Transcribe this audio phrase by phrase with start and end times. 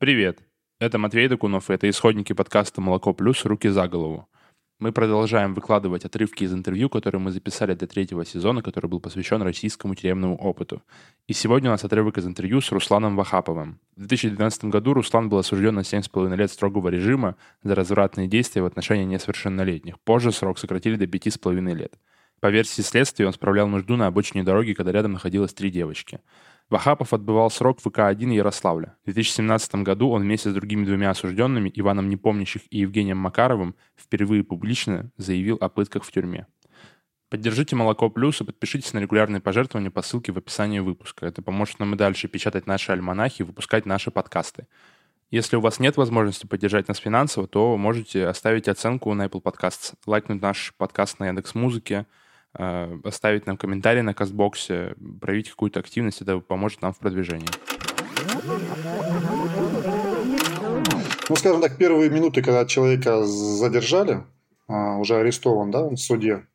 [0.00, 0.38] Привет!
[0.78, 3.44] Это Матвей Докунов, и это исходники подкаста «Молоко плюс.
[3.44, 4.30] Руки за голову».
[4.78, 9.42] Мы продолжаем выкладывать отрывки из интервью, которые мы записали для третьего сезона, который был посвящен
[9.42, 10.82] российскому тюремному опыту.
[11.26, 13.78] И сегодня у нас отрывок из интервью с Русланом Вахаповым.
[13.94, 18.64] В 2012 году Руслан был осужден на 7,5 лет строгого режима за развратные действия в
[18.64, 20.00] отношении несовершеннолетних.
[20.00, 21.98] Позже срок сократили до 5,5 лет.
[22.40, 26.20] По версии следствия, он справлял нужду на обочине дороги, когда рядом находилось три девочки.
[26.70, 28.96] Вахапов отбывал срок в ВК-1 Ярославля.
[29.02, 34.44] В 2017 году он вместе с другими двумя осужденными, Иваном Непомнящих и Евгением Макаровым, впервые
[34.44, 36.46] публично заявил о пытках в тюрьме.
[37.28, 41.26] Поддержите «Молоко плюс» и подпишитесь на регулярные пожертвования по ссылке в описании выпуска.
[41.26, 44.68] Это поможет нам и дальше печатать наши альманахи и выпускать наши подкасты.
[45.30, 49.94] Если у вас нет возможности поддержать нас финансово, то можете оставить оценку на Apple Podcasts,
[50.06, 52.06] лайкнуть наш подкаст на Яндекс.Музыке, Музыке,
[52.52, 57.46] оставить нам комментарий на Кастбоксе, проявить какую-то активность, это поможет нам в продвижении.
[61.28, 64.24] Ну, скажем так, первые минуты, когда человека задержали,
[64.66, 66.46] а, уже арестован, да, в суде,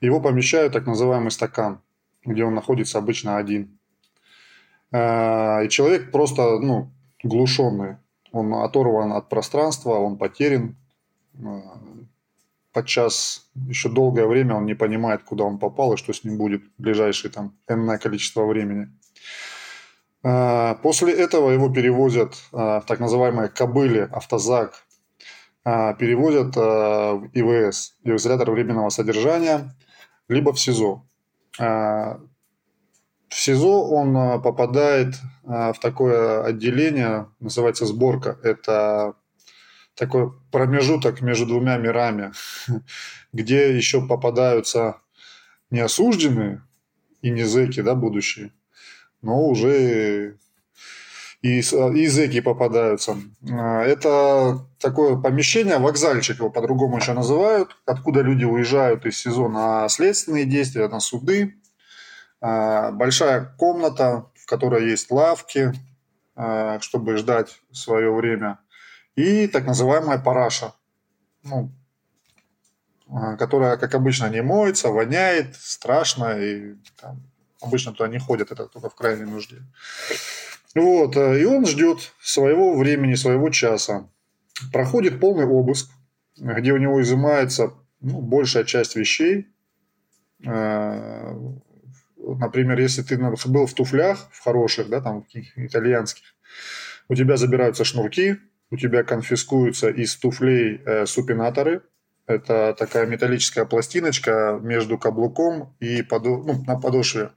[0.00, 1.80] его помещают в так называемый стакан,
[2.24, 3.78] где он находится обычно один.
[4.92, 7.96] А, и человек просто, ну, глушенный.
[8.32, 10.76] Он оторван от пространства, он потерян,
[11.44, 11.78] а,
[12.74, 16.62] подчас еще долгое время он не понимает, куда он попал и что с ним будет
[16.76, 18.88] в ближайшее там энное количество времени.
[20.24, 24.84] А, после этого его перевозят а, в так называемые кобыли, автозак,
[25.64, 29.74] а, перевозят в ИВС, в изолятор временного содержания,
[30.28, 31.02] либо в СИЗО.
[31.58, 32.20] В
[33.30, 38.38] СИЗО он попадает в такое отделение, называется сборка.
[38.42, 39.14] Это
[39.94, 42.32] такой промежуток между двумя мирами,
[43.32, 44.98] где еще попадаются
[45.70, 46.62] не осужденные
[47.22, 48.52] и не зэки, да, будущие,
[49.22, 50.36] но уже
[51.44, 53.16] и, и зэки попадаются.
[53.50, 59.88] А, это такое помещение, вокзальчик его по-другому еще называют, откуда люди уезжают из СИЗО на
[59.90, 61.54] следственные действия, на суды.
[62.40, 65.72] А, большая комната, в которой есть лавки,
[66.34, 68.58] а, чтобы ждать свое время
[69.16, 70.74] и так называемая параша,
[71.42, 71.70] ну,
[73.08, 77.22] а, которая, как обычно, не моется, воняет, страшно, и там,
[77.60, 79.62] обычно туда не ходят, это только в крайней нужде.
[80.74, 84.08] Вот, э, и он ждет своего времени, своего часа.
[84.72, 85.90] Проходит полный обыск,
[86.36, 89.46] где у него изымается ну, большая часть вещей.
[90.44, 91.32] Э,
[92.16, 95.26] например, если ты был в туфлях, в хороших, да, там,
[95.56, 96.24] итальянских,
[97.08, 98.38] у тебя забираются шнурки,
[98.70, 101.82] у тебя конфискуются из туфлей э, супинаторы.
[102.26, 106.38] Это такая металлическая пластиночка между каблуком и подо...
[106.38, 107.30] ну, на подошве.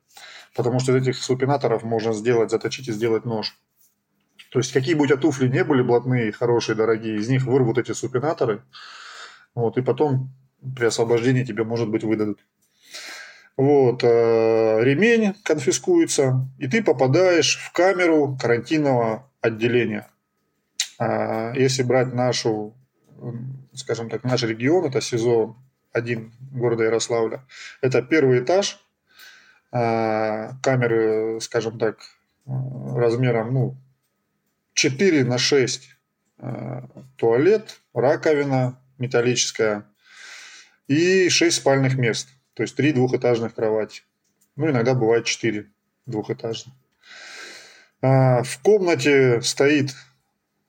[0.56, 3.60] Потому что из этих супинаторов можно сделать, заточить и сделать нож.
[4.52, 7.78] То есть какие бы у тебя туфли не были блатные, хорошие, дорогие, из них вырвут
[7.78, 8.64] эти супинаторы.
[9.54, 10.32] Вот, и потом
[10.76, 12.40] при освобождении тебе, может быть, выдадут.
[13.58, 20.08] Вот, э, ремень конфискуется, и ты попадаешь в камеру карантинного отделения.
[21.00, 22.76] А, если брать нашу,
[23.74, 27.46] скажем так, наш регион, это СИЗО-1 города Ярославля,
[27.82, 28.80] это первый этаж,
[29.72, 32.00] а, камеры, скажем так,
[32.46, 33.78] размером ну,
[34.74, 35.90] 4 на 6
[36.40, 36.88] а,
[37.18, 39.86] туалет, раковина металлическая
[40.88, 44.02] и 6 спальных мест, то есть 3 двухэтажных кровати.
[44.56, 45.68] Ну, иногда бывает 4
[46.08, 46.74] двухэтажных.
[48.02, 49.92] В комнате стоит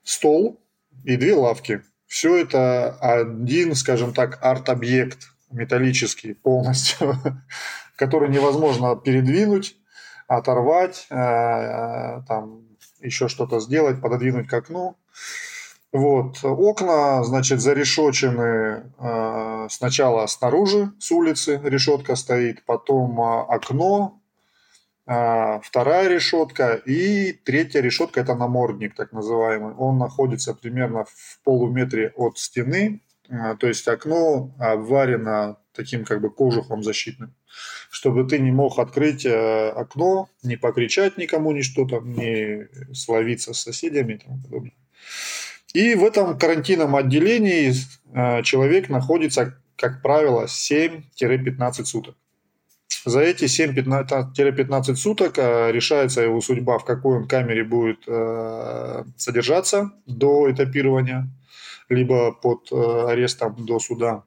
[0.09, 0.59] стол
[1.03, 1.83] и две лавки.
[2.07, 7.15] Все это один, скажем так, арт-объект металлический полностью,
[7.95, 9.77] который невозможно передвинуть,
[10.27, 12.63] оторвать, э, э, там
[12.99, 14.97] еще что-то сделать, пододвинуть к окну.
[15.91, 16.43] Вот.
[16.43, 24.18] Окна, значит, зарешочены э, сначала снаружи, с улицы решетка стоит, потом окно а,
[25.63, 29.73] вторая решетка и третья решетка– это намордник, так называемый.
[29.73, 36.29] Он находится примерно в полуметре от стены, а, то есть окно обварено таким как бы
[36.29, 37.33] кожухом защитным,
[37.89, 43.61] чтобы ты не мог открыть э, окно, не покричать никому, ни что-то, не словиться с
[43.61, 44.73] соседями и тому подобное.
[45.73, 52.15] И в этом карантинном отделении э, человек находится, как правило, 7-15 суток.
[53.05, 59.91] За эти 7-15 суток э, решается его судьба, в какой он камере будет э, содержаться
[60.05, 61.29] до этапирования,
[61.87, 64.23] либо под э, арестом до суда.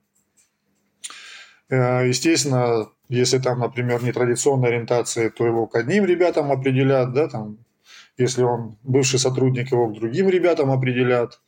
[1.71, 7.59] Естественно, если там, например, нетрадиционная ориентация, то его к одним ребятам определят, да, там,
[8.19, 11.41] Если он бывший сотрудник, его к другим ребятам определят.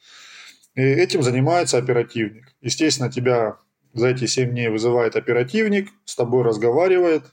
[0.74, 2.54] И этим занимается оперативник.
[2.62, 3.58] Естественно, тебя
[3.94, 7.24] за эти 7 дней вызывает оперативник, с тобой разговаривает.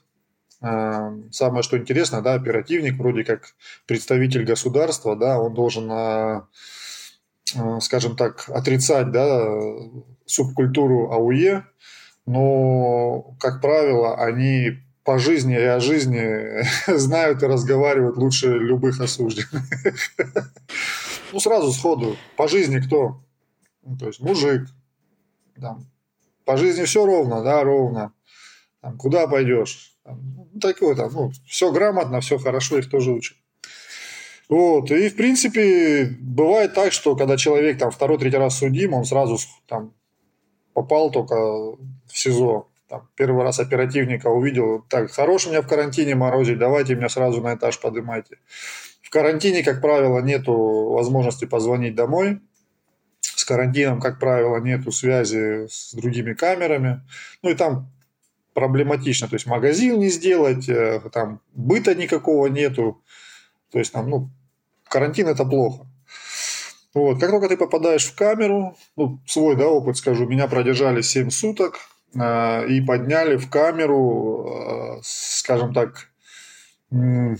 [0.60, 3.54] А, самое, что интересно, да, оперативник вроде как
[3.86, 6.48] представитель государства, да, он должен, а,
[7.56, 9.60] а, скажем так, отрицать, да,
[10.24, 11.66] субкультуру АУЕ,
[12.26, 16.62] но, как правило, они по жизни и о жизни
[16.96, 19.64] знают и разговаривают лучше любых осужденных.
[21.32, 22.18] Ну, сразу сходу.
[22.36, 23.24] По жизни кто?
[23.82, 24.68] Ну, то есть мужик.
[25.58, 25.86] Там,
[26.44, 28.12] по жизни все ровно, да, ровно.
[28.80, 29.96] Там, куда пойдешь?
[30.04, 30.20] Там,
[30.52, 33.36] ну, такое там, ну, все грамотно, все хорошо, их тоже учат.
[34.48, 39.38] Вот, и в принципе бывает так, что когда человек там второй-третий раз судим, он сразу
[39.66, 39.94] там
[40.74, 41.78] попал только в
[42.12, 42.68] СИЗО.
[42.88, 47.54] Там, первый раз оперативника увидел, так, хорош меня в карантине морозить, давайте меня сразу на
[47.54, 48.36] этаж поднимайте.
[49.00, 50.52] В карантине, как правило, нету
[50.90, 52.40] возможности позвонить домой.
[53.52, 57.02] Карантином, как правило, нету связи с другими камерами.
[57.42, 57.92] Ну и там
[58.54, 59.28] проблематично.
[59.28, 63.02] То есть магазин не сделать, э, там быта никакого нету.
[63.70, 64.30] То есть там, ну,
[64.88, 65.86] карантин это плохо.
[66.94, 67.20] Вот.
[67.20, 71.76] Как только ты попадаешь в камеру, ну, свой да, опыт скажу, меня продержали 7 суток
[72.14, 76.08] э, и подняли в камеру, э, скажем так,
[76.90, 77.36] э,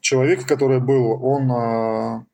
[0.00, 2.24] человек, который был, он э,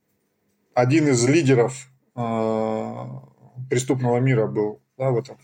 [0.74, 5.38] один из лидеров преступного мира был да, в этом.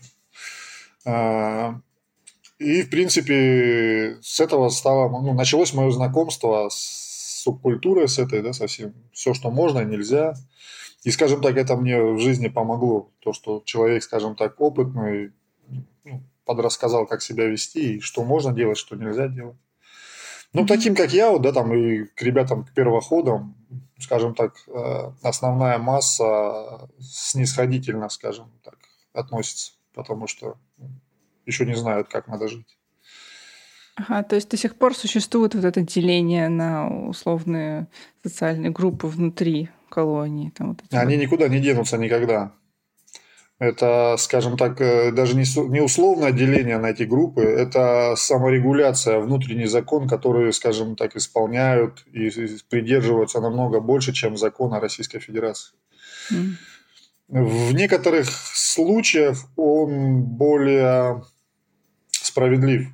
[1.05, 1.73] Э,
[2.59, 8.53] и, в принципе, с этого стало, ну, началось мое знакомство с субкультурой, с этой, да,
[8.53, 10.33] совсем все, что можно, нельзя.
[11.03, 13.11] И, скажем так, это мне в жизни помогло.
[13.19, 15.31] То, что человек, скажем так, опытный,
[16.03, 19.57] ну, подрассказал, как себя вести, и что можно делать, что нельзя делать.
[20.51, 23.55] Ну, таким, как я, вот, да, там, и к ребятам, к первоходам,
[23.99, 28.77] скажем так, э, основная масса снисходительно, скажем так,
[29.13, 30.89] относится, потому что ну,
[31.45, 32.77] еще не знают, как надо жить.
[33.95, 37.87] Ага, то есть до сих пор существует вот это деление на условные
[38.23, 40.51] социальные группы внутри колонии.
[40.51, 41.21] Там вот Они вот.
[41.23, 42.53] никуда не денутся никогда.
[43.59, 50.07] Это, скажем так, э, даже не, условное деление на эти группы, это саморегуляция, внутренний закон,
[50.07, 52.29] который, скажем так, исполняют и
[52.69, 55.73] придерживаются намного больше, чем закон о Российской Федерации.
[56.31, 56.53] Mm.
[57.27, 61.23] В некоторых случаях он более
[62.11, 62.87] справедлив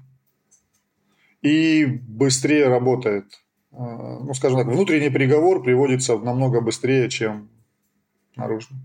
[1.43, 3.25] и быстрее работает.
[3.71, 7.49] А, ну, скажем так, внутренний приговор приводится намного быстрее, чем
[8.35, 8.79] наружный.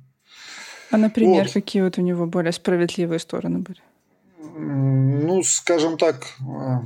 [0.91, 1.53] А, например, вот.
[1.53, 3.81] какие вот у него более справедливые стороны были?
[4.57, 6.83] Ну, скажем так, а,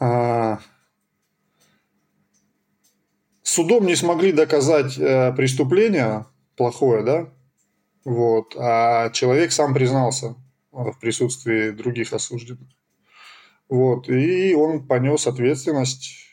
[0.00, 0.58] а,
[3.42, 7.28] судом не смогли доказать э, преступление плохое, да,
[8.04, 10.34] вот, а человек сам признался
[10.72, 12.68] в присутствии других осужденных.
[13.68, 14.08] Вот.
[14.08, 16.26] И он понес ответственность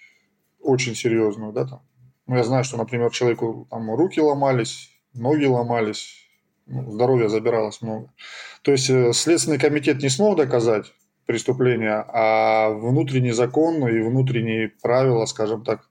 [0.59, 1.81] очень серьезную, да, там.
[2.29, 6.27] Ну, я знаю, что, например, человеку там руки ломались, ноги ломались,
[6.67, 8.13] ну, здоровья забиралось много.
[8.61, 10.93] То есть э, Следственный комитет не смог доказать
[11.25, 15.89] преступление, а внутренний закон и внутренние правила, скажем так,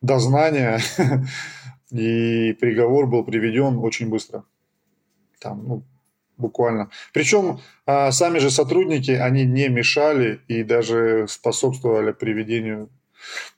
[0.00, 0.78] дознания
[1.90, 4.44] и приговор был приведен очень быстро.
[5.40, 5.82] Там, ну,
[6.36, 6.90] буквально.
[7.12, 12.90] Причем а, сами же сотрудники, они не мешали и даже способствовали приведению.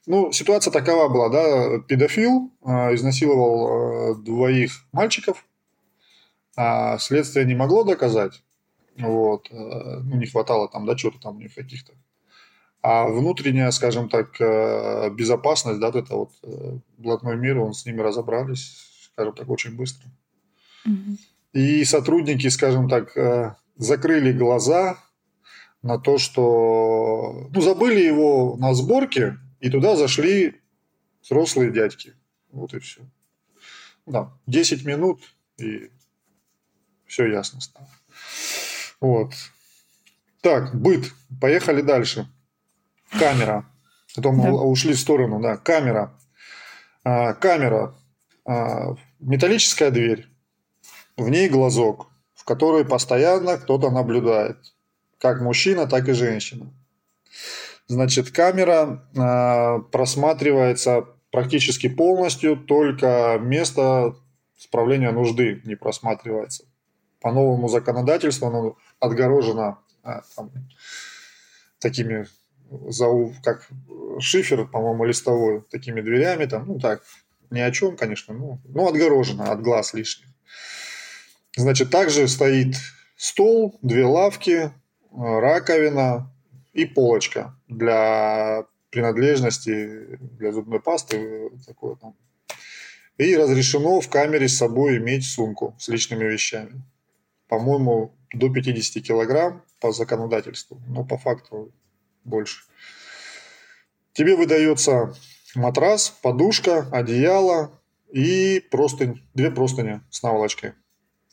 [0.06, 5.44] Ну, ситуация такова была, да, педофил а, изнасиловал а, двоих мальчиков,
[6.56, 8.42] а следствие не могло доказать,
[8.98, 11.92] вот, а, ну, не хватало там, да, чего-то там у них каких-то.
[12.82, 18.00] А внутренняя, скажем так, а, безопасность, да, это вот э, блатной мир, он с ними
[18.00, 20.10] разобрались, скажем так, очень быстро.
[20.86, 21.16] Mm-hmm.
[21.52, 24.98] И сотрудники, скажем так, э, закрыли глаза
[25.82, 30.60] на то, что ну, забыли его на сборке, и туда зашли
[31.22, 32.14] взрослые дядьки.
[32.50, 33.00] Вот и все.
[34.06, 35.22] Да, 10 минут,
[35.56, 35.90] и
[37.06, 37.88] все ясно стало.
[39.00, 39.32] Вот.
[40.40, 41.12] Так, быт.
[41.40, 42.28] Поехали дальше.
[43.10, 43.64] Камера.
[44.16, 44.52] Потом да.
[44.52, 45.56] ушли в сторону, да.
[45.56, 46.12] Камера.
[47.04, 47.94] А, камера.
[48.44, 50.28] А, металлическая дверь.
[51.16, 54.58] В ней глазок, в который постоянно кто-то наблюдает.
[55.18, 56.74] Как мужчина, так и женщина.
[57.88, 64.14] Значит, камера э, просматривается практически полностью, только место
[64.56, 66.64] справления нужды не просматривается.
[67.20, 70.50] По новому законодательству оно отгорожено э, там,
[71.80, 72.26] такими
[72.88, 73.06] за,
[73.42, 73.68] как
[74.20, 77.02] шифер, по-моему, листовой, такими дверями, там, ну так,
[77.50, 80.28] ни о чем, конечно, ну, ну отгорожено от глаз лишних.
[81.56, 82.76] Значит, также стоит
[83.16, 84.72] стол, две лавки,
[85.12, 86.31] раковина
[86.72, 91.50] и полочка для принадлежности для зубной пасты.
[91.66, 92.14] Такое там.
[93.18, 96.82] И разрешено в камере с собой иметь сумку с личными вещами.
[97.48, 101.72] По-моему, до 50 килограмм по законодательству, но по факту
[102.24, 102.62] больше.
[104.12, 105.14] Тебе выдается
[105.54, 110.72] матрас, подушка, одеяло и простынь, две простыни с наволочкой.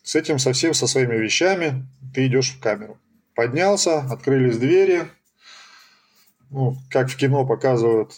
[0.03, 2.97] С этим совсем со своими вещами ты идешь в камеру.
[3.35, 5.07] Поднялся, открылись двери.
[6.49, 8.13] Ну, как в кино показывают.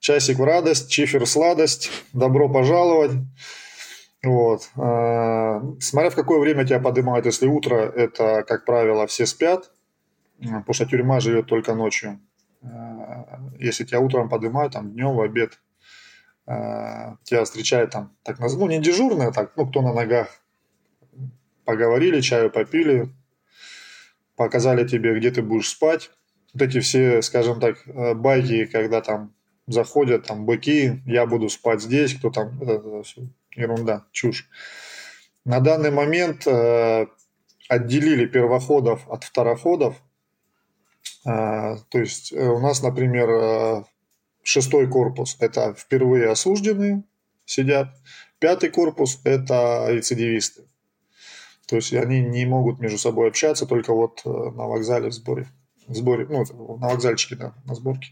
[0.00, 1.90] Часик в радость, чифер сладость.
[2.12, 3.12] Добро пожаловать.
[4.22, 4.70] Вот.
[4.76, 9.72] А, смотря в какое время тебя поднимают, если утро, это, как правило, все спят,
[10.38, 12.20] потому что тюрьма живет только ночью.
[12.62, 15.60] А, если тебя утром поднимают, там, днем, в обед,
[16.46, 20.28] а, тебя встречают там, так, ну, не дежурные, так, ну, кто на ногах,
[21.64, 23.08] поговорили, чаю попили,
[24.36, 26.10] показали тебе, где ты будешь спать.
[26.52, 29.34] Вот эти все, скажем так, э, байки, когда там
[29.66, 34.48] заходят там быки, я буду спать здесь, кто там, это, это все ерунда, чушь.
[35.44, 37.06] На данный момент э,
[37.68, 40.02] отделили первоходов от второходов.
[41.26, 43.84] Э, то есть э, у нас, например, э,
[44.42, 47.04] шестой корпус– это впервые осужденные
[47.44, 47.88] сидят,
[48.38, 50.64] пятый корпус– это рецидивисты.
[51.66, 55.48] То есть они не могут между собой общаться только вот э, на вокзале в сборе.
[55.92, 56.44] В сборе, ну,
[56.78, 58.08] на вокзальчике, да, на сборке.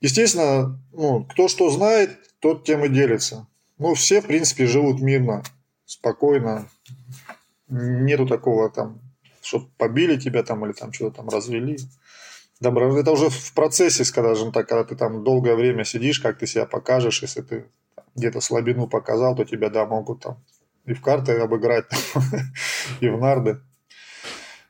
[0.00, 3.46] Естественно, ну, кто что знает, тот тем и делится.
[3.78, 5.42] Ну, все, в принципе, живут мирно,
[5.84, 6.68] спокойно.
[7.68, 9.00] Нету такого там,
[9.42, 11.78] что побили тебя там или там что-то там развели.
[12.60, 12.96] Добро.
[12.98, 16.66] Это уже в процессе, скажем так, когда ты там долгое время сидишь, как ты себя
[16.66, 17.64] покажешь, если ты
[18.14, 20.38] где-то слабину показал, то тебя, да, могут там
[20.84, 21.86] и в карты обыграть,
[23.00, 23.60] и в нарды.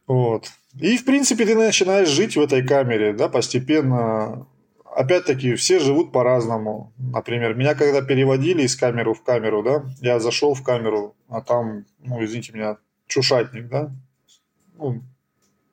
[0.06, 0.49] Вот.
[0.80, 4.47] И, в принципе, ты начинаешь жить в этой камере, да, постепенно.
[4.85, 6.92] Опять-таки, все живут по-разному.
[6.99, 11.87] Например, меня когда переводили из камеры в камеру, да, я зашел в камеру, а там,
[12.00, 13.90] ну, извините меня, чушатник, да,
[14.75, 15.02] ну,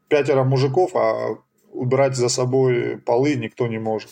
[0.07, 1.37] пятеро мужиков, а
[1.71, 4.09] убирать за собой полы никто не может.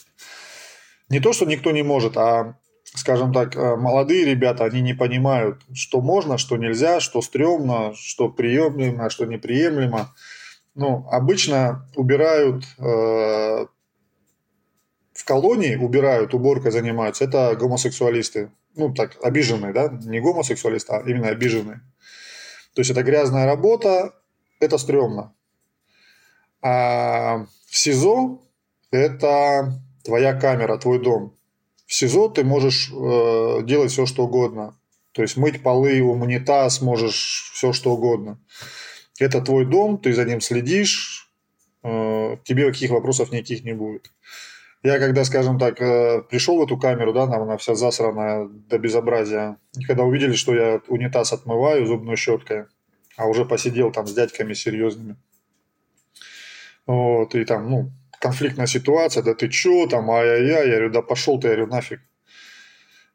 [1.09, 2.57] Не то, что никто не может, а
[2.97, 8.29] скажем так, э, молодые ребята, они не понимают, что можно, что нельзя, что стрёмно, что
[8.29, 10.13] приемлемо, что неприемлемо.
[10.75, 13.65] Ну, обычно убирают э,
[15.13, 18.51] в колонии, убирают, уборкой занимаются, это гомосексуалисты.
[18.75, 21.81] Ну, так, обиженные, да, не гомосексуалисты, а именно обиженные.
[22.73, 24.13] То есть это грязная работа,
[24.59, 25.33] это стрёмно.
[26.61, 28.41] А в СИЗО
[28.91, 29.73] это
[30.03, 31.36] твоя камера, твой дом
[31.87, 34.77] в СИЗО ты можешь э, делать все, что угодно.
[35.13, 38.39] То есть мыть полы, унитаз, можешь все, что угодно.
[39.19, 41.31] Это твой дом, ты за ним следишь,
[41.83, 44.11] э, тебе каких вопросов никаких не будет.
[44.83, 48.77] Я когда, скажем так, э, пришел в эту камеру, да, там она вся засранная до
[48.77, 52.65] безобразия, и когда увидели, что я унитаз отмываю зубной щеткой,
[53.15, 55.15] а уже посидел там с дядьками серьезными,
[56.85, 61.39] вот, и там, ну, конфликтная ситуация, да ты чё там, ай-яй-яй, я говорю, да пошел
[61.39, 62.01] ты, я говорю, нафиг.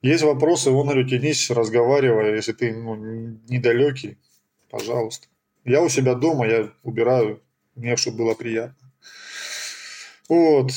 [0.03, 2.97] Есть вопросы, вон, говорю, тянись, разговаривай, если ты ну,
[3.49, 4.19] недалекий,
[4.71, 5.29] пожалуйста.
[5.65, 7.41] Я у себя дома, я убираю,
[7.77, 8.91] мне чтобы было приятно.
[10.29, 10.73] Вот.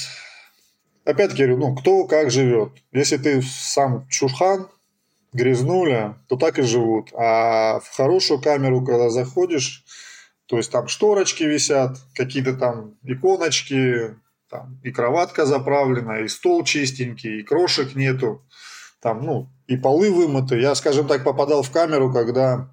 [1.05, 2.71] Опять-таки говорю, ну, кто как живет.
[2.91, 4.69] Если ты сам чурхан,
[5.33, 7.11] грязнуля, то так и живут.
[7.13, 9.83] А в хорошую камеру, когда заходишь,
[10.47, 14.15] то есть там шторочки висят, какие-то там иконочки,
[14.49, 18.45] там и кроватка заправлена, и стол чистенький, и крошек нету.
[19.01, 20.59] Там, ну, и полы вымыты.
[20.59, 22.69] Я, скажем так, попадал в камеру, когда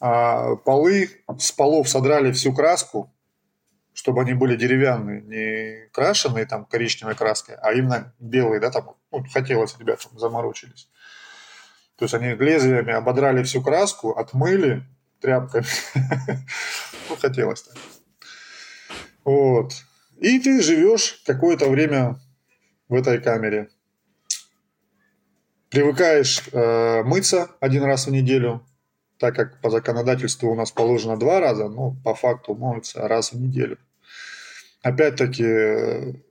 [0.00, 3.12] а, полы с полов содрали всю краску,
[3.92, 9.24] чтобы они были деревянные, не крашеные там коричневой краской, а именно белые, да, там, ну,
[9.32, 10.88] хотелось, ребятам, заморочились.
[11.96, 14.84] То есть они лезвиями ободрали всю краску, отмыли,
[15.20, 15.66] тряпками.
[17.08, 17.76] ну, хотелось так.
[19.24, 19.72] Вот.
[20.18, 22.18] И ты живешь какое-то время
[22.88, 23.68] в этой камере.
[25.70, 28.66] Привыкаешь э, мыться один раз в неделю,
[29.18, 33.40] так как по законодательству у нас положено два раза, но по факту моются раз в
[33.40, 33.78] неделю.
[34.82, 36.22] Опять-таки,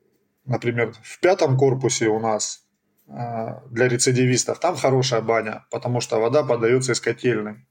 [0.45, 2.63] например, в пятом корпусе у нас
[3.07, 3.11] э,
[3.69, 7.65] для рецидивистов там хорошая баня, потому что вода подается из котельной.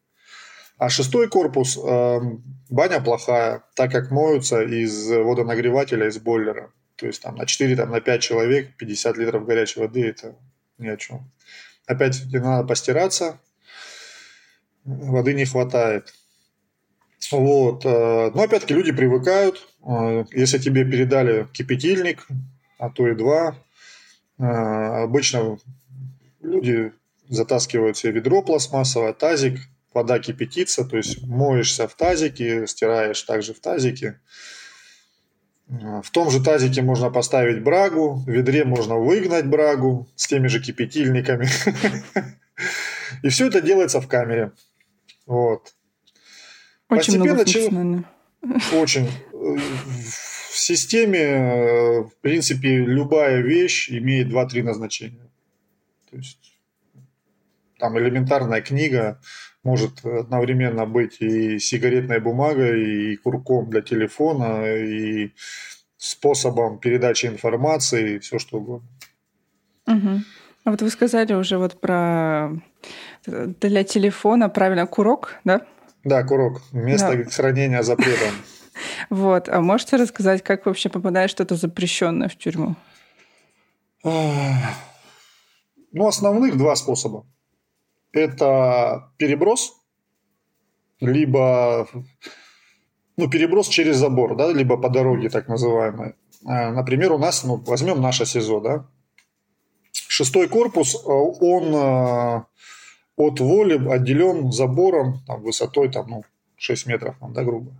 [0.78, 2.21] А шестой корпус, э,
[2.68, 6.71] баня плохая, так как моются из водонагревателя, из бойлера.
[6.97, 10.37] То есть там на 4, там, на 5 человек 50 литров горячей воды– это
[10.78, 11.30] ни о чем.
[11.87, 13.38] Опять надо постираться,
[14.85, 16.12] воды не хватает.
[17.30, 17.85] Вот.
[17.85, 19.66] Э, но опять-таки люди привыкают.
[19.87, 22.26] Э, если тебе передали кипятильник,
[22.78, 23.56] а то и два,
[24.38, 25.59] э, обычно
[26.40, 26.92] люди
[27.28, 29.59] затаскивают себе ведро пластмассовое, тазик,
[29.97, 34.21] вода кипятится, то есть моешься в тазике, стираешь также в тазике.
[35.69, 40.61] В том же тазике можно поставить брагу, в ведре можно выгнать брагу с теми же
[40.61, 41.49] кипятильниками.
[43.23, 44.53] И все это делается в камере.
[45.25, 45.73] Вот.
[46.91, 48.05] Очень Постепенно
[48.75, 49.09] Очень.
[49.33, 55.31] В системе, в принципе, любая вещь имеет два-три назначения.
[56.11, 56.57] То есть
[57.79, 59.21] там элементарная книга
[59.66, 65.32] может одновременно быть и сигаретной бумагой, и курком для телефона, и
[65.99, 68.88] способом передачи информации, и все что угодно.
[69.88, 70.20] Угу.
[70.64, 72.52] А вот вы сказали уже вот про
[73.26, 75.66] для телефона, правильно, курок, да?
[76.04, 76.62] Да, курок.
[76.73, 77.25] Место да.
[77.30, 78.30] хранения запретом.
[79.08, 79.49] Вот.
[79.49, 82.76] А можете рассказать, как вообще попадает что-то запрещенное в тюрьму?
[84.04, 87.25] Ну, основных два способа.
[88.16, 89.76] Это переброс,
[91.00, 91.87] либо
[93.18, 96.14] ну, переброс через забор, да, либо по дороге, так называемый.
[96.46, 98.87] А, например, у нас, ну, возьмем наше СИЗО, да.
[99.92, 102.46] Шестой корпус, а, он а,
[103.16, 106.25] от воли отделен забором там, высотой там, ну,
[106.56, 107.70] 6 метров, там, да, грубо.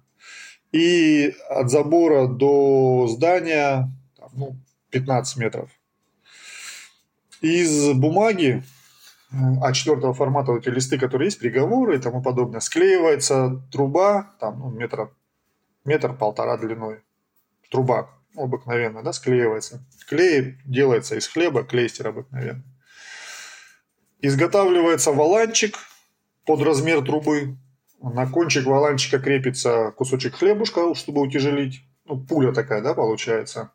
[0.71, 4.57] И от забора до здания там, ну,
[4.91, 5.71] 15 метров.
[7.41, 8.63] Из бумаги
[9.63, 14.71] А4 формата, вот эти листы, которые есть, приговоры и тому подобное, склеивается труба, там, ну,
[14.71, 15.11] метра,
[15.85, 17.01] метр-полтора длиной.
[17.71, 19.85] Труба обыкновенная, да, склеивается.
[20.09, 22.65] Клей делается из хлеба, клейстер обыкновенный.
[24.21, 25.77] Изготавливается валанчик
[26.45, 27.57] под размер трубы.
[28.01, 31.83] На кончик валанчика крепится кусочек хлебушка, чтобы утяжелить.
[32.05, 33.73] Ну, пуля такая, да, получается.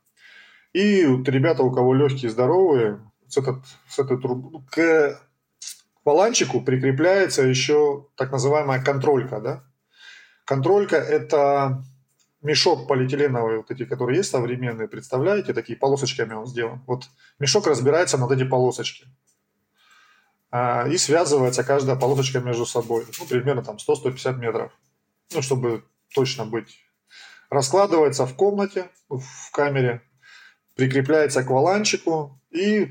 [0.73, 5.19] И вот ребята, у кого легкие, здоровые, с, этот, с этой трубы, к
[6.03, 9.63] валанчику прикрепляется еще так называемая контролька, да.
[10.45, 11.83] Контролька– это
[12.41, 16.83] мешок полиэтиленовый, вот эти, которые есть современные, представляете, такие полосочками он сделан.
[16.87, 17.05] Вот
[17.39, 19.05] мешок разбирается на вот эти полосочки.
[20.49, 23.05] А, и связывается каждая полосочка между собой.
[23.19, 24.71] Ну, примерно там 100-150 метров.
[25.33, 26.79] Ну, чтобы точно быть.
[27.49, 30.01] Раскладывается в комнате, в камере,
[30.75, 32.89] прикрепляется к валанчику и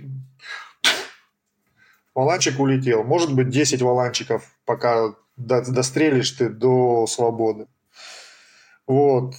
[2.15, 3.05] валанчик улетел.
[3.05, 7.67] Может быть 10 валанчиков, пока дострелишь ты до свободы.
[8.87, 9.35] Вот.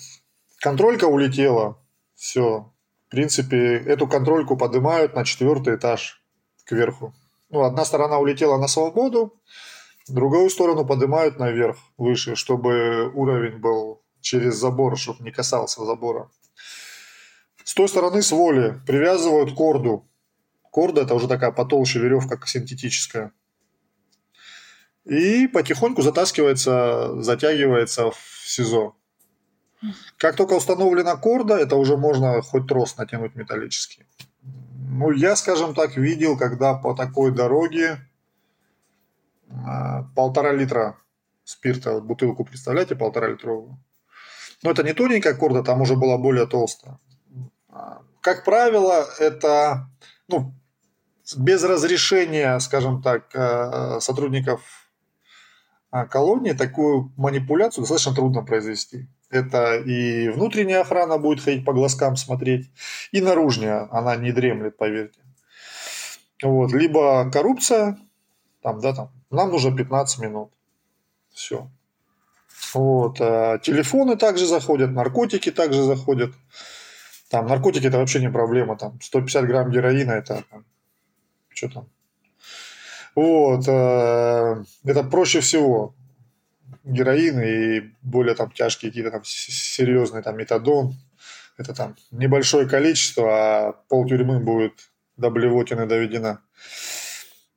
[0.57, 1.77] Контролька улетела.
[2.15, 2.71] Все.
[3.07, 6.23] В принципе, эту контрольку поднимают на четвертый этаж
[6.65, 7.13] кверху
[7.51, 9.33] ну, одна сторона улетела на свободу,
[10.07, 16.29] другую сторону поднимают наверх, выше, чтобы уровень был через забор, чтобы не касался забора.
[17.63, 20.09] С той стороны с воли привязывают корду.
[20.71, 23.31] Корда– это уже такая потолще веревка, синтетическая.
[25.03, 28.95] И потихоньку затаскивается, затягивается в СИЗО.
[30.17, 34.05] Как только установлена корда, это уже можно хоть трос натянуть металлический.
[34.89, 37.97] Ну, я, скажем так, видел, когда по такой дороге
[39.49, 40.97] а, полтора литра
[41.43, 43.79] спирта, бутылку, представляете, полтора литровую.
[44.63, 46.99] Но это не тоненькая корда, там уже была более толстая.
[47.69, 49.89] А, как правило, это
[50.31, 50.53] ну,
[51.37, 54.61] без разрешения, скажем так, э, сотрудников
[55.91, 59.07] а, колонии такую манипуляцию достаточно трудно произвести.
[59.29, 62.69] Это и внутренняя охрана будет ходить по глазкам смотреть,
[63.11, 65.19] и наружная, она не дремлет, поверьте.
[66.41, 66.71] Вот.
[66.71, 67.97] Либо коррупция,
[68.61, 70.51] там, да, там, нам нужно 15 минут.
[71.33, 71.69] Все.
[72.73, 73.17] Вот.
[73.19, 76.31] А телефоны также заходят, наркотики также заходят.
[77.29, 78.77] Там наркотики это вообще не проблема.
[78.77, 80.65] Там 150 грамм героина это там,
[81.61, 81.89] что там.
[83.15, 83.67] Вот.
[83.67, 85.95] Э, это проще всего
[86.83, 90.95] героин и более там тяжкие какие-то там серьезные там метадон.
[91.57, 94.73] Это там небольшое количество, а пол тюрьмы будет
[95.17, 96.41] до блевотины доведена.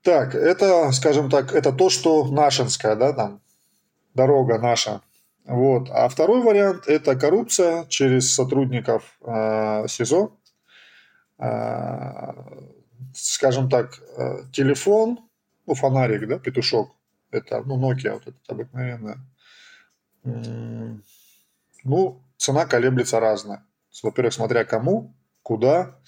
[0.03, 3.41] Так, это, скажем так, это то, что нашинская, да, там,
[4.13, 5.01] дорога наша.
[5.47, 5.89] Вот.
[5.91, 10.37] А второй вариант– это коррупция через сотрудников э, СИЗО.
[11.39, 12.33] Э,
[13.15, 15.19] скажем так, э, телефон,
[15.67, 16.91] ну, фонарик, да, петушок,
[17.31, 19.19] это, ну, Nokia вот этот обыкновенная.
[21.85, 23.65] Ну, цена колеблется разная.
[24.03, 26.01] Во-первых, смотря кому куда.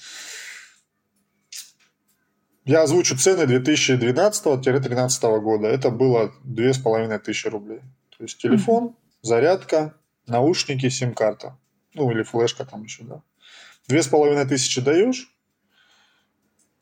[2.64, 5.68] Я озвучу цены 2012-2013 года.
[5.68, 7.80] Это было 2500 рублей.
[8.16, 9.94] То есть телефон, зарядка,
[10.26, 11.58] наушники, сим-карта.
[11.94, 13.22] Ну, или флешка там еще, да.
[13.86, 15.32] Две с половиной тысячи даешь,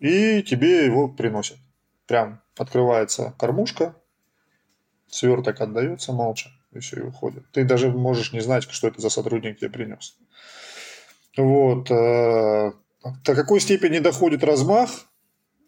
[0.04, 1.56] и тебе его приносят.
[2.06, 3.96] Прям открывается кормушка,
[5.08, 7.50] сверток отдается молча, и все, и уходит.
[7.52, 10.18] Ты даже можешь не знать, что это за сотрудник тебе принес.
[11.38, 11.90] Вот.
[11.90, 12.72] Э,
[13.24, 14.90] до какой степени доходит размах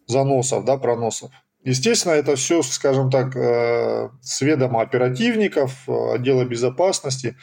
[0.07, 1.31] заносов, да, проносов?
[1.65, 7.39] Естественно, это все, скажем так, э, с ведома оперативников, э, отдела безопасности.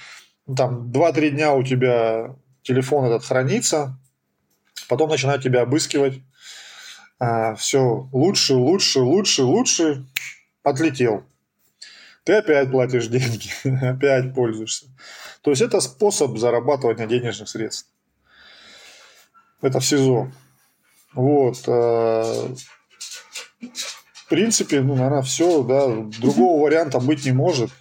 [0.56, 3.99] Там 2-3 дня у тебя телефон этот хранится,
[4.88, 6.21] потом начинают тебя обыскивать.
[7.58, 10.06] Все лучше, лучше, лучше, лучше.
[10.64, 11.24] Отлетел
[12.24, 13.50] ты опять платишь деньги,
[13.86, 14.88] опять пользуешься.
[15.42, 17.90] То есть это способ зарабатывания денежных средств.
[19.62, 20.32] Это в СИЗО.
[21.14, 21.64] Вот.
[21.68, 22.56] Э,
[23.62, 25.88] в принципе, ну, наверное, все, да,
[26.20, 27.72] другого варианта быть не может.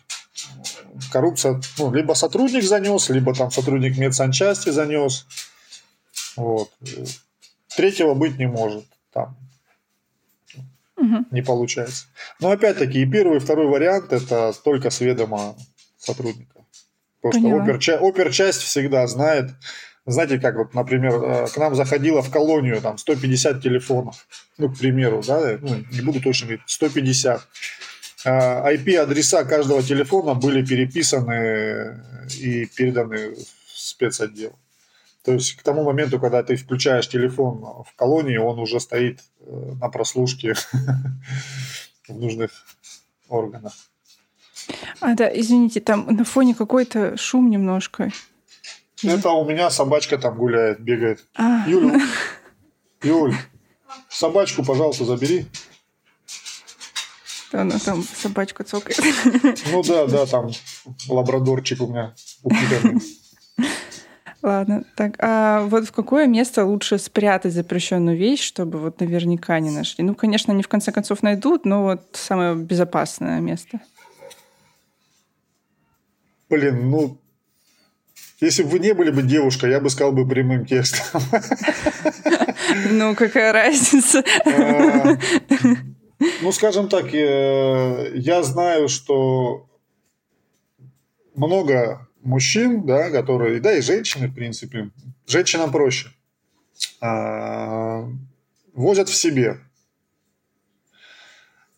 [1.11, 5.27] Коррупция, ну, либо сотрудник занес, либо там сотрудник медсанчасти занес.
[6.37, 6.71] Вот.
[7.77, 8.85] Третьего быть не может.
[9.13, 9.37] Там
[10.97, 11.25] угу.
[11.31, 12.07] не получается.
[12.41, 15.57] Но опять-таки и первый, и второй вариант это только с ведома
[15.99, 16.65] сотрудника.
[17.21, 17.81] Потому Поняла.
[17.81, 19.51] что оперча- оперчасть всегда знает,
[20.07, 24.27] знаете, как вот, например, э, к нам заходило в колонию там 150 телефонов,
[24.59, 27.47] ну, к примеру, да, ну, не буду точно говорить, 150.
[28.25, 32.01] IP-адреса а каждого телефона были переписаны
[32.39, 33.37] и переданы в
[33.75, 34.57] спецотдел.
[35.25, 39.73] То есть к тому моменту, когда ты включаешь телефон в колонии, он уже стоит э,
[39.81, 40.55] на прослушке
[42.09, 42.51] в нужных
[43.29, 43.73] органах.
[45.01, 48.11] А, да, извините, там на фоне какой-то шум немножко.
[49.03, 51.27] Это у меня собачка там гуляет, бегает.
[51.35, 51.65] А.
[51.69, 52.01] Юля,
[53.03, 53.35] Юль,
[54.09, 55.47] собачку, пожалуйста, забери.
[57.53, 58.99] Она там собачка цокает.
[59.71, 60.51] Ну да, да, там
[61.09, 63.01] лабрадорчик у меня упитанный.
[64.43, 69.71] Ладно, так, а вот в какое место лучше спрятать запрещенную вещь, чтобы вот наверняка не
[69.71, 70.03] нашли?
[70.03, 73.81] Ну, конечно, они в конце концов найдут, но вот самое безопасное место.
[76.51, 77.19] Блин, ну,
[78.41, 81.23] если бы вы не были бы девушкой, я бы сказал бы прямым текстом.
[82.91, 84.25] Ну, какая разница?
[84.47, 85.19] А,
[86.41, 89.67] ну, скажем так, э, я знаю, что
[91.35, 94.91] много мужчин, да, которые, да, и женщины, в принципе,
[95.27, 96.09] женщинам проще,
[97.01, 98.09] а,
[98.75, 99.59] возят в себе.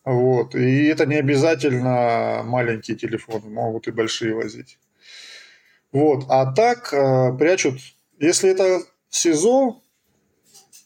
[0.03, 0.53] Вот.
[0.53, 4.77] И это не обязательно маленькие телефоны, могут и большие возить.
[5.91, 6.25] Вот.
[6.29, 7.79] А так э, прячут,
[8.19, 9.81] если это СИЗО,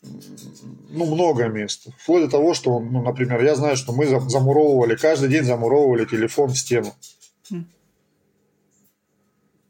[0.02, 1.88] ну, много мест.
[1.98, 6.50] Вплоть до того, что, ну, например, я знаю, что мы замуровывали, каждый день замуровывали телефон
[6.50, 6.94] в стену.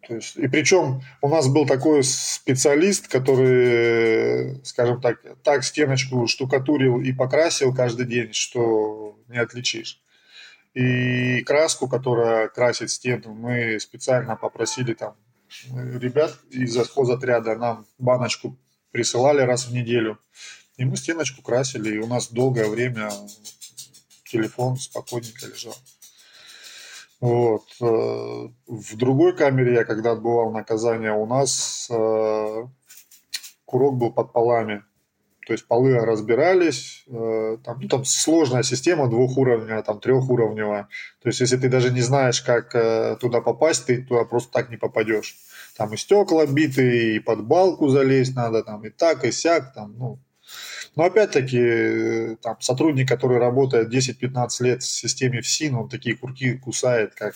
[0.09, 6.99] То есть, и причем у нас был такой специалист, который, скажем так, так стеночку штукатурил
[6.99, 10.01] и покрасил каждый день, что не отличишь.
[10.73, 15.13] И краску, которая красит стену, мы специально попросили там
[15.71, 18.57] ребят из хозотряда нам баночку
[18.91, 20.17] присылали раз в неделю.
[20.77, 23.11] И мы стеночку красили, и у нас долгое время
[24.25, 25.75] телефон спокойненько лежал.
[27.19, 27.63] Вот.
[27.81, 32.63] Э, в другой камере я, когда отбывал наказание, у нас э,
[33.65, 34.83] курок был под полами.
[35.45, 40.87] То есть полы разбирались, э, там, ну, там сложная система двухуровневая, там трехуровневая.
[41.21, 42.71] То есть если ты даже не знаешь, как
[43.19, 45.35] туда попасть, ты туда просто так не попадешь.
[45.75, 49.95] Там и стекла биты, и под балку залезть надо, там и так, и сяк, там,
[49.97, 50.19] ну,
[50.95, 56.57] но опять-таки, э, там, сотрудник, который работает 10-15 лет в системе ФСИН, он такие курки
[56.57, 57.35] кусает, как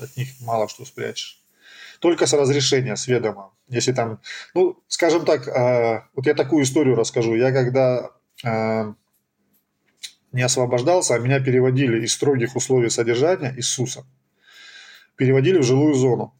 [0.00, 1.40] от них мало что спрячешь.
[2.00, 3.52] Только с разрешения, с ведома.
[3.68, 4.20] Если там,
[4.54, 7.34] ну, скажем так, э, вот я такую историю расскажу.
[7.36, 8.10] Я когда
[8.44, 8.92] э,
[10.32, 14.04] не освобождался, а меня переводили из строгих условий содержания, из СУСа,
[15.16, 16.34] переводили в жилую зону.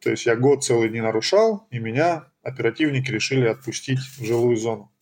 [0.00, 4.92] То есть я год целый не нарушал, и меня оперативники решили отпустить в жилую зону.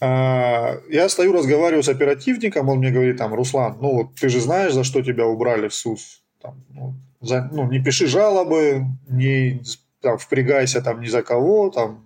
[0.00, 4.40] А, я стою, разговариваю с оперативником, он мне говорит, там, Руслан, ну вот ты же
[4.40, 6.22] знаешь, за что тебя убрали в СУС.
[6.40, 9.62] Там, ну, за, ну, не пиши жалобы, не
[10.00, 12.04] там, впрягайся там ни за кого, там,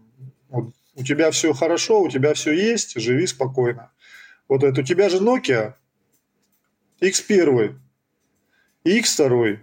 [0.49, 3.91] вот, у тебя все хорошо, у тебя все есть, живи спокойно.
[4.49, 5.75] Вот это у тебя же Nokia
[7.01, 7.75] X1,
[8.85, 9.59] X2.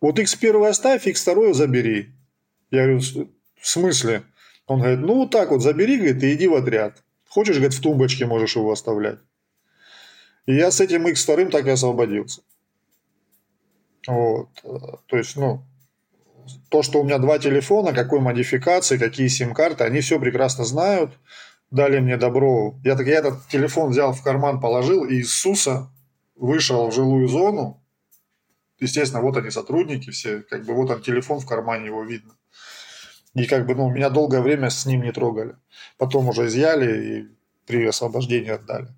[0.00, 2.12] Вот X1 оставь, X2 забери.
[2.70, 4.22] Я говорю, в смысле?
[4.66, 7.02] Он говорит, ну, так вот забери, говорит, и иди в отряд.
[7.36, 9.18] Хочешь, говорит, в тумбочке можешь его оставлять.
[10.46, 12.40] И я с этим X2 так и освободился.
[14.06, 14.48] Вот.
[15.04, 15.62] То есть, ну,
[16.70, 21.12] то, что у меня два телефона, какой модификации, какие сим-карты, они все прекрасно знают,
[21.70, 22.74] дали мне добро.
[22.82, 25.90] Я, так, я этот телефон взял в карман, положил, и из СУСа
[26.36, 27.84] вышел в жилую зону.
[28.80, 32.32] Естественно, вот они сотрудники все, как бы вот он телефон в кармане, его видно.
[33.36, 35.56] И как бы, ну, меня долгое время с ним не трогали.
[35.98, 37.28] Потом уже изъяли и
[37.66, 38.88] при освобождении отдали.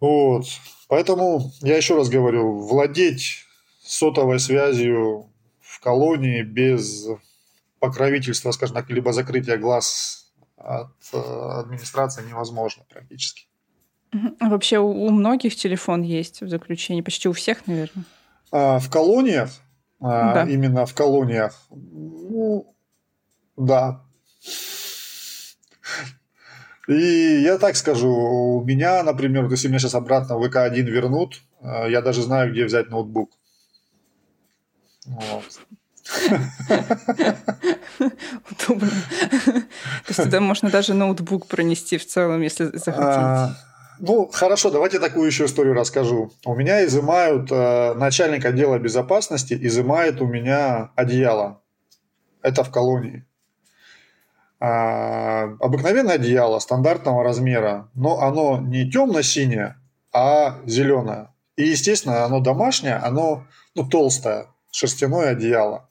[0.00, 0.44] Вот.
[0.88, 3.44] Поэтому я еще раз говорю, владеть
[3.82, 7.06] сотовой связью в колонии без
[7.78, 11.18] покровительства, скажем так, либо закрытия глаз от э,
[11.60, 13.46] администрации невозможно практически.
[14.40, 18.04] А вообще у многих телефон есть в заключении, почти у всех, наверное.
[18.52, 19.50] А, в колониях,
[20.00, 20.44] а, да.
[20.44, 22.74] именно в колониях, ну,
[23.56, 24.02] да.
[26.88, 31.90] И я так скажу, у меня, например, если меня сейчас обратно в ВК-1 вернут, э,
[31.90, 33.30] я даже знаю, где взять ноутбук.
[35.06, 35.44] Вот.
[38.50, 38.90] Удобно.
[38.90, 42.96] То есть туда можно даже ноутбук пронести в целом, если захотите.
[42.98, 43.54] А,
[44.00, 46.32] ну, хорошо, давайте такую еще историю расскажу.
[46.44, 51.60] У меня изымают, э, начальник отдела безопасности изымает у меня одеяло.
[52.42, 53.24] Это в колонии.
[54.62, 59.76] А, обыкновенное одеяло стандартного размера, но оно не темно-синее,
[60.12, 61.32] а зеленое.
[61.56, 65.88] И, естественно, оно домашнее, оно ну, толстое, шерстяное одеяло.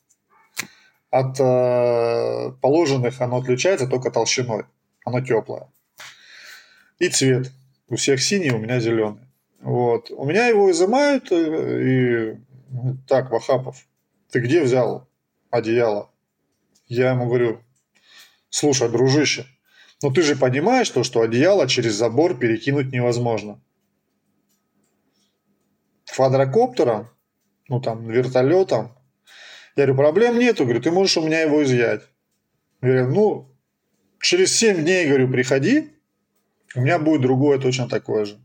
[1.09, 4.65] От э, положенных оно отличается только толщиной.
[5.03, 5.71] Оно теплое.
[6.99, 7.51] И цвет.
[7.87, 9.27] У всех синий, у меня зеленый.
[9.61, 10.11] Вот.
[10.11, 12.37] У меня его изымают э, и
[13.07, 13.87] так, Вахапов,
[14.31, 15.07] ты где взял
[15.49, 16.11] одеяло?
[16.87, 17.63] Я ему говорю,
[18.49, 19.45] Слушай, дружище,
[20.01, 23.61] ну ты же понимаешь то, что одеяло через забор перекинуть невозможно.
[26.05, 27.09] Квадрокоптером,
[27.67, 28.91] ну там вертолетом,
[29.75, 32.01] я говорю, проблем нету, говорю, ты можешь у меня его изъять.
[32.81, 33.55] Я говорю, ну,
[34.21, 35.93] через 7 дней, говорю, приходи,
[36.75, 38.39] у меня будет другое точно такое же.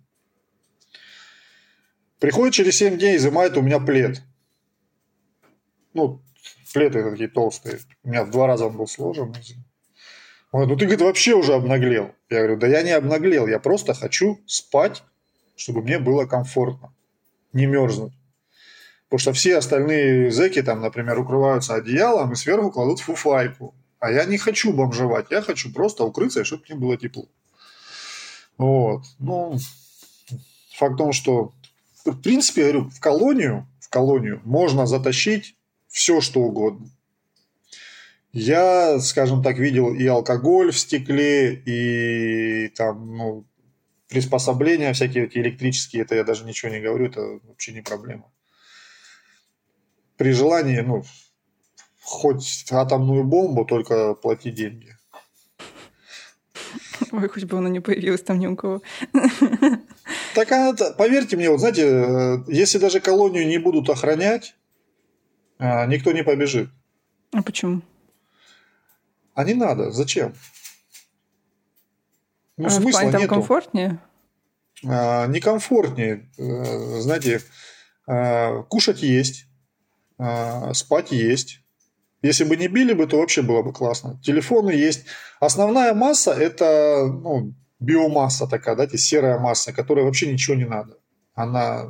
[2.21, 4.23] Приходит через 7 дней, изымает у меня плед.
[5.93, 6.23] Ну,
[6.73, 7.81] плед это такие толстые.
[8.03, 9.35] У меня в два раза он был сложен.
[10.55, 12.13] Он говорит, ну ты, говорит, вообще уже обнаглел.
[12.31, 15.03] Я говорю, да я не обнаглел, я просто хочу спать,
[15.57, 16.95] чтобы мне было комфортно,
[17.53, 18.13] не мерзнуть.
[19.09, 23.75] Потому что все остальные зэки там, например, укрываются одеялом и сверху кладут фуфайку.
[23.99, 27.27] А я не хочу бомжевать, я хочу просто укрыться, чтобы мне было тепло.
[28.57, 29.03] Вот.
[29.19, 29.59] Ну,
[30.77, 31.53] факт в том, что,
[32.05, 35.57] в принципе, я говорю, в колонию, в колонию можно затащить
[35.89, 36.87] все, что угодно.
[38.35, 43.47] Я, скажем так, видел и алкоголь в стекле, и там, ну,
[44.09, 48.33] приспособления всякие эти электрические, это я даже ничего не говорю, это вообще не проблема.
[50.17, 51.05] При желании, ну,
[52.03, 54.97] хоть атомную бомбу, только плати деньги.
[57.13, 58.83] Ой, хоть бы она не появилась там ни у кого.
[60.35, 64.57] Так она, поверьте мне, вот знаете, э, если даже колонию не будут охранять,
[65.59, 66.69] а, никто не побежит.
[67.33, 67.83] А почему?
[69.35, 69.91] А не надо.
[69.91, 70.35] Зачем?
[72.57, 73.29] Ну, а смысла в нету.
[73.29, 73.99] комфортнее?
[74.87, 76.29] А, некомфортнее.
[76.39, 77.41] Э, знаете,
[78.07, 79.47] а, кушать есть,
[80.19, 81.61] а, спать есть.
[82.23, 84.19] Если бы не били бы, то вообще было бы классно.
[84.23, 85.05] Телефоны есть.
[85.41, 90.97] Основная масса– это ну, биомасса такая, да, серая масса, которая вообще ничего не надо.
[91.35, 91.87] Она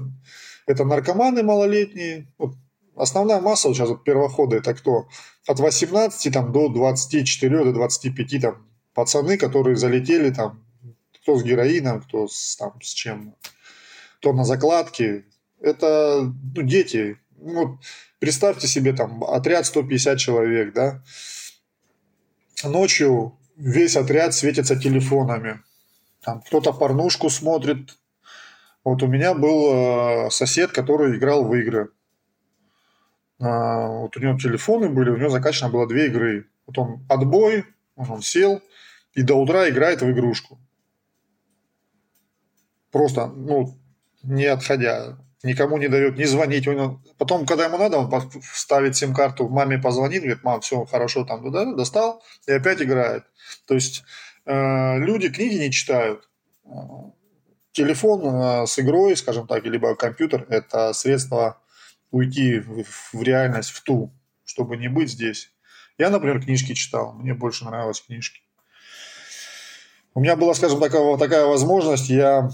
[0.66, 2.32] это наркоманы малолетние.
[2.38, 2.54] Вот
[2.96, 5.08] основная масса сейчас вот первохода это кто?
[5.46, 10.64] От 18 там, до 24, до 25 там, пацаны, которые залетели там,
[11.14, 13.34] кто с героином, кто с, там, с чем,
[14.18, 15.24] кто на закладке.
[15.60, 17.18] Это ну, дети.
[17.36, 17.78] Ну,
[18.18, 21.02] представьте себе там отряд 150 человек, да.
[22.62, 25.60] Ночью весь отряд светится телефонами.
[26.22, 27.98] Там кто-то порнушку смотрит.
[28.82, 31.90] Вот у меня был э, сосед, который играл в игры.
[33.44, 36.48] А, вот у него телефоны были, у него закачано было две игры.
[36.66, 38.62] Вот он отбой, он сел
[39.12, 40.58] и до утра играет в игрушку.
[42.90, 43.76] Просто, ну,
[44.22, 46.66] не отходя, никому не дает не звонить.
[46.66, 51.50] Он, потом, когда ему надо, он ставит сим-карту, маме позвонит, говорит, мам, все хорошо, там,
[51.52, 53.24] да, достал, и опять играет.
[53.66, 54.04] То есть
[54.46, 56.28] э, люди книги не читают.
[57.72, 61.58] Телефон э, с игрой, скажем так, либо компьютер– это средство
[62.14, 64.12] уйти в, реальность, в ту,
[64.44, 65.50] чтобы не быть здесь.
[65.98, 67.12] Я, например, книжки читал.
[67.12, 68.40] Мне больше нравились книжки.
[70.14, 72.08] У меня была, скажем, такая, такая возможность.
[72.08, 72.50] Я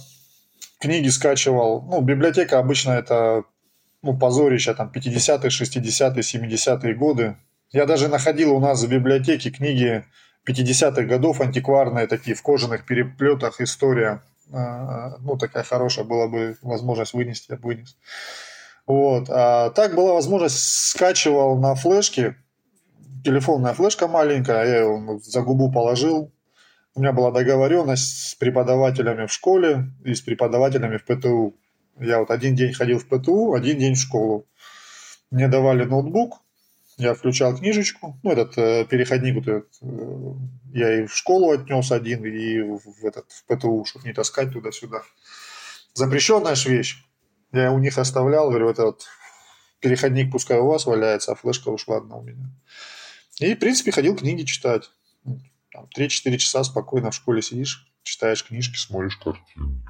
[0.78, 1.82] книги скачивал.
[1.82, 3.44] Ну, библиотека обычно это
[4.02, 7.36] ну, позорище, там, 50-е, 60-е, 70-е годы.
[7.70, 10.04] Я даже находил у нас в библиотеке книги
[10.48, 14.22] 50-х годов, антикварные такие, в кожаных переплетах, история.
[14.52, 17.96] А, ну, такая хорошая была бы возможность вынести, я бы вынес.
[18.86, 19.28] Вот.
[19.28, 22.36] А так была возможность, скачивал на флешке,
[23.24, 26.32] телефонная флешка маленькая, я ее за губу положил.
[26.94, 31.54] У меня была договоренность с преподавателями в школе и с преподавателями в ПТУ.
[31.98, 34.46] Я вот один день ходил в ПТУ, один день в школу.
[35.30, 36.40] Мне давали ноутбук,
[36.96, 40.32] я включал книжечку, ну, этот э, переходник, вот этот, э,
[40.74, 45.02] я и в школу отнес один, и в, этот, в ПТУ, чтобы не таскать туда-сюда.
[45.94, 47.04] Запрещенная ж вещь.
[47.52, 49.06] Я у них оставлял, говорю, вот этот
[49.80, 52.50] переходник пускай у вас валяется, а флешка ушла одна у меня.
[53.40, 54.90] И, в принципе, ходил книги читать.
[55.72, 59.82] Там, 3-4 часа спокойно в школе сидишь, читаешь книжки, смотришь картины.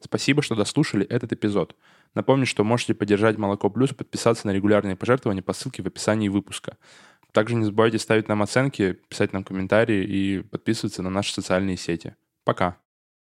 [0.00, 1.76] Спасибо, что дослушали этот эпизод.
[2.14, 6.76] Напомню, что можете поддержать Молоко Плюс подписаться на регулярные пожертвования по ссылке в описании выпуска.
[7.32, 12.14] Также не забывайте ставить нам оценки, писать нам комментарии и подписываться на наши социальные сети.
[12.44, 12.78] Пока!